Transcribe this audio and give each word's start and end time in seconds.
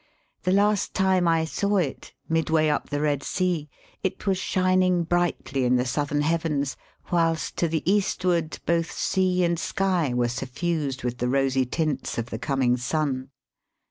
The 0.41 0.51
last 0.51 0.95
time 0.95 1.27
I 1.27 1.45
saw 1.45 1.77
it, 1.77 2.15
midway 2.27 2.69
up 2.69 2.89
the 2.89 3.05
Eed 3.07 3.21
Sea, 3.21 3.69
it 4.01 4.25
was 4.25 4.39
shining 4.39 5.03
brightly 5.03 5.63
in 5.63 5.75
the 5.75 5.85
southern 5.85 6.21
heavens, 6.21 6.75
whilst 7.11 7.55
to 7.57 7.67
the 7.67 7.83
eastward 7.85 8.57
both 8.65 8.91
sea 8.91 9.43
and 9.43 9.59
sky 9.59 10.11
were 10.11 10.27
suffused 10.27 11.03
with 11.03 11.19
the 11.19 11.29
rosy 11.29 11.67
tint& 11.67 12.17
of 12.17 12.31
the 12.31 12.39
coming 12.39 12.77
sun. 12.77 13.29